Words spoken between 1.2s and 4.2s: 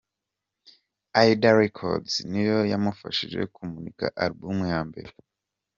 Ida Records niyo yamufashije kumurika